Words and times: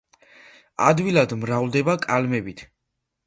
ადვილად 0.85 1.35
მრავლდება 1.43 1.97
კალმებით. 2.07 2.65